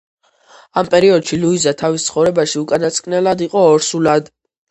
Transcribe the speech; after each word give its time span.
ამ 0.81 0.87
პერიოდში, 0.93 1.37
ლუიზა 1.43 1.73
თავის 1.83 2.07
ცხოვრებაში 2.09 2.59
უკანასკნელად 2.63 3.47
იყო 3.49 3.63
ორსულად. 3.77 4.35